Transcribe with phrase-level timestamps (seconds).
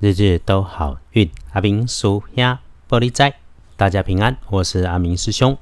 [0.00, 1.28] 日日都好运。
[1.52, 3.34] 阿明叔呀，玻璃仔，
[3.76, 5.58] 大家平安，我是阿明师兄。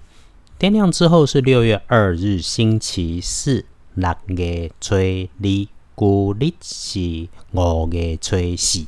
[0.58, 3.64] 天亮之后是六月二日，星期四，
[3.94, 8.84] 六月初二，古历是五月初四，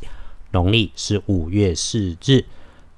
[0.50, 2.44] 农历是五月四日。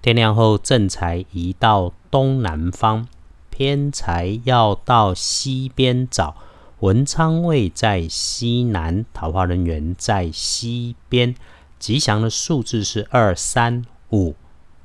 [0.02, 3.06] 天亮后，正财移到东南方，
[3.50, 6.34] 偏财要到西边找。
[6.80, 11.36] 文昌位在西南，桃花人员在西边。
[11.80, 14.36] 吉祥的数字是二三五。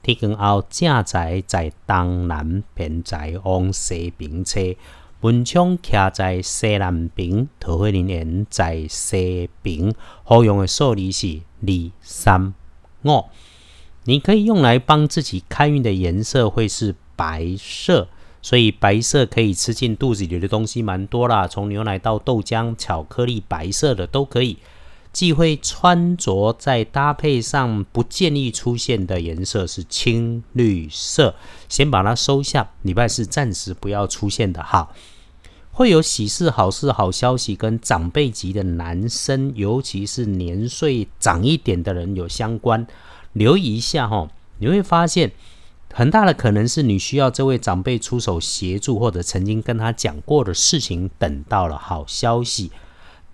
[0.01, 4.61] 天光后，正宅在东南，偏宅往西边车。
[5.19, 9.93] 文昌徛在西南边，桃花人员在西边。
[10.23, 12.53] 好用的数字是二三
[13.03, 13.25] 五。
[14.05, 18.07] 你可以用来帮自己开运的颜色会是白色。
[18.41, 24.59] 所以白色可以吃进肚子里的东西蛮多啦，从牛奶到豆浆、巧克力，白色的都可以。
[25.15, 31.33] 忌讳穿着在搭配上不建议出现的颜色是青绿色，
[31.69, 32.69] 先把它收下。
[32.81, 34.89] 礼拜四暂时不要出现的哈。
[35.71, 42.85] 会有喜事、好事、好消息跟长辈级的男生，尤其是年岁长一点的人有相关，
[43.31, 45.31] 留意一下哈，你会发现。
[45.93, 52.69] 很大的可能是你需要这位长辈出手协助，或者曾经跟他讲过的事情，等到了好消息，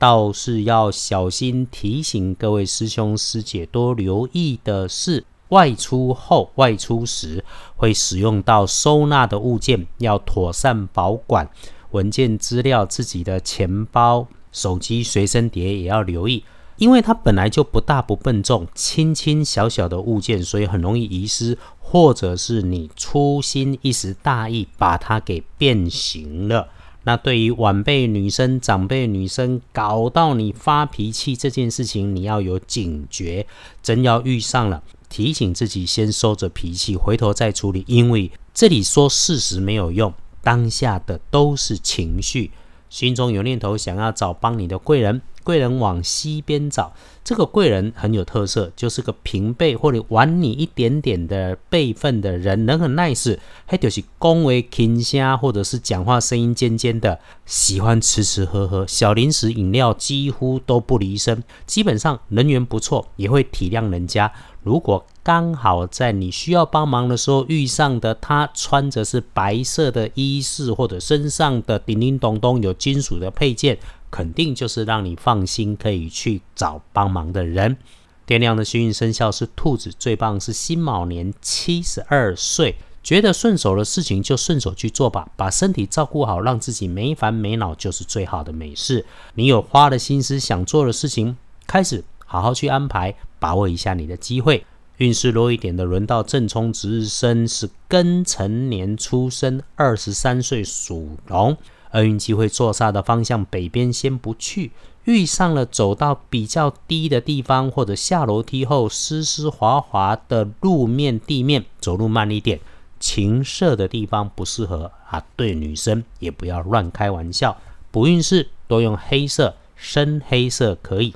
[0.01, 11.47] 倒是要小心提醒各位师兄师姐多留意的是，外出后、外出时会使用到收纳的物件，要妥善保管
[11.91, 16.43] 文件资料，自己的钱包、手机、随身碟也要留意。
[16.77, 26.69] 因为它本来就不大不笨重，轻轻小小的物件，所以很容易遗失，或者是你粗心一时大意把它给变形了。
[27.03, 33.47] 那对于晚辈女生、长辈女生搞到你发脾气这件事情，你要有警觉，
[33.81, 37.83] 真要遇上了，提醒自己先收着脾气，回头再处理。
[37.87, 42.51] 因为这里说事实没有用，当下的都是情绪，
[42.91, 45.21] 心中有念头想要找帮你的贵人。
[45.43, 46.93] 贵人往西边找，
[47.23, 64.31] 这个贵人很有特色，就是个平辈或者晚你一点点的辈分的人，人很 nice，还就是恭维轻声，或者是讲话声音尖尖的，喜欢吃吃喝喝，小零食饮料几乎都不离身，基本上人缘不错，也会体谅人家。
[64.61, 73.77] 如果刚好在你需要帮忙的时候遇上的他，穿着是白色的衣饰，或者身上的叮叮咚咚有金属的配件。
[74.09, 77.77] 肯定就是让你放心可以去找帮忙的人。
[78.25, 82.75] 天亮的幸运生肖是兔子，最棒是辛卯年七十二岁。
[83.01, 89.05] 觉得顺手的事情就顺手去做吧，把身体照顾好，让自己没烦没恼就是最好的美事。
[89.35, 94.65] 你有花了心思想做的事情，开始好好去安排，把握一下你的机会。
[95.01, 101.57] 运势弱一点的，轮到正冲值日生是庚辰年出生，二十三岁属龙。
[101.93, 104.71] 厄运机会坐煞的方向北边先不去，
[105.05, 112.59] 遇上了走到比较低的地方，或者下楼梯后湿湿滑滑的路面地面，走路慢一点。
[112.99, 117.57] 情色的地方不适合啊，对女生也不要乱开玩笑。
[117.89, 121.15] 不运势多用黑色，深黑色可以。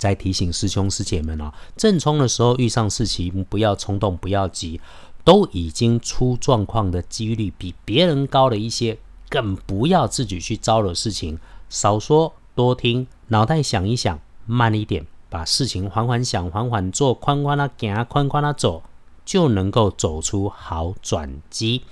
[0.00, 4.80] 再提醒师兄师姐们哦，正冲的时候遇上事情不要冲动，不要急，
[5.22, 8.98] 都已经出状况的几率比别人高了一些。
[9.28, 11.38] 更不要自己去招惹事情，
[11.68, 18.82] 少说多听，脑袋想一想，慢一点，把事情缓缓想，缓缓做，宽宽的行，宽宽的走，
[19.24, 21.82] 就能够走出好转机。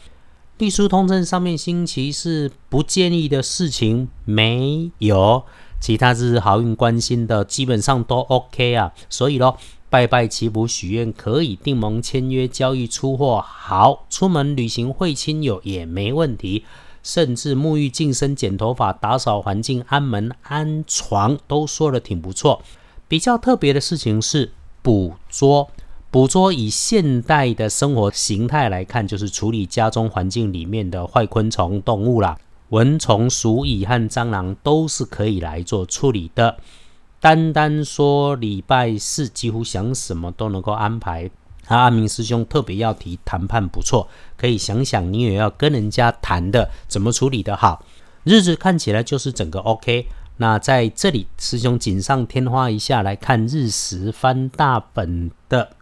[0.56, 5.44] 隶书通证上面星期四不建议的事情没有，
[5.80, 8.92] 其他是好运关心的，基本上都 OK 啊。
[9.08, 9.56] 所以咯，
[9.88, 16.64] 拜拜祈福许愿可以，订盟签约交易出货好，出门旅行会亲友也没问题。
[17.00, 22.60] 甚至沐浴、净身、剪头发、打扫环境、安门、安床，都说的挺不错。
[23.06, 24.52] 比较特别的事情是
[24.82, 25.70] 捕捉，
[26.10, 32.36] 捕捉以现代的生活形态来看，就是处理家中环境里面的坏昆虫、动物啦，
[32.70, 36.58] 蚊虫、鼠蚁和蟑螂都是可以来做处理的。
[37.20, 41.30] 单单说礼拜四，几乎想什么都能够安排。
[41.66, 47.84] 阿明师兄特别要提谈判不错，可以想想你也要跟人家谈的怎么处理的好，
[48.24, 50.06] 日子看起来就是整个 OK。
[50.38, 55.72] 那在这里，师兄锦上添花一下来看日食翻大本的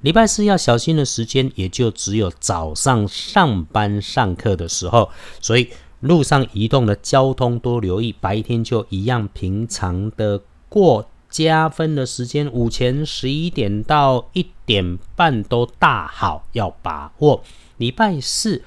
[0.00, 5.08] 礼拜四要小心的时间，也就只有早上上班上课的时候，
[5.40, 5.70] 所以
[6.02, 11.08] 路上移动的交通多留意，白天就一样平常的过。
[11.30, 17.42] 加分的时间，午前十一点到一点半都大好，要把握。
[17.78, 18.60] 礼拜四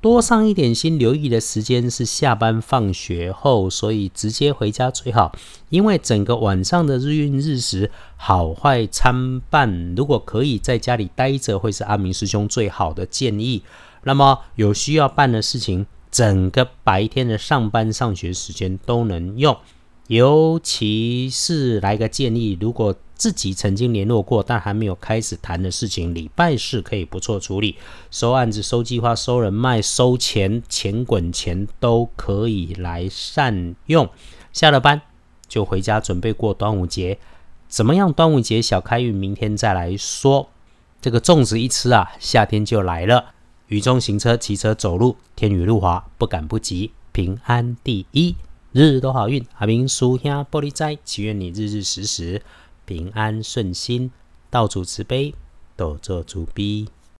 [0.00, 5.32] 多上一点心，留意的时间是下班放学后，所以直接回家最好。
[5.68, 13.64] 因为整个晚上的日运日时好坏参半，如果可以在家里待着，会是阿明师兄最好的建议。
[14.04, 19.56] 那么有需要办的事情，整个白天的上班上学时间都能用。
[20.08, 27.76] 尤其是来个建议，如果自己曾经联络过但还没有开始谈的事情，礼拜四可以不错处理，
[28.10, 34.06] 收案子、收计划、收人脉、收钱、钱滚钱都可以来善用。
[34.52, 35.00] 下了班
[35.48, 37.18] 就回家准备过端午节，
[37.68, 38.12] 怎么样？
[38.12, 40.50] 端午节小开运，明天再来说。
[41.00, 43.32] 这个粽子一吃啊，夏天就来了。
[43.72, 48.36] 雨中行车、骑车、走路，天雨路滑，不敢不急，平安第一，
[48.72, 49.42] 日日都好运。
[49.54, 52.42] 阿明叔兄玻璃斋，祈愿你日日时时。
[52.84, 54.10] 平安顺心，
[54.50, 55.34] 道主慈悲，
[55.74, 56.86] 多做主逼。